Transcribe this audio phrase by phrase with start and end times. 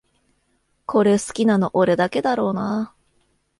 [0.87, 2.95] これ好きなの俺だけだろうなあ